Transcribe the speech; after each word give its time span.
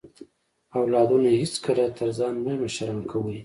اولادونه 0.79 1.29
هیڅکله 1.41 1.85
تر 1.97 2.09
ځان 2.17 2.35
مه 2.43 2.53
مشران 2.63 2.99
کوئ 3.11 3.37